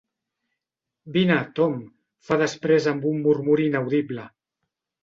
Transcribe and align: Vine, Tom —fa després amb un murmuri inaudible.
Vine, 1.17 1.37
Tom 1.59 1.77
—fa 1.85 2.41
després 2.45 2.91
amb 2.95 3.07
un 3.13 3.25
murmuri 3.29 3.71
inaudible. 3.75 4.31